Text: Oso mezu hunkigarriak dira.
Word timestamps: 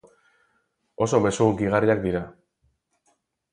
Oso 1.07 1.19
mezu 1.27 1.45
hunkigarriak 1.49 2.03
dira. 2.09 2.25